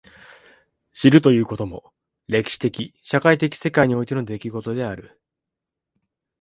[0.93, 1.93] 知るということも
[2.25, 5.21] 歴史的社会的世界においての出来事である。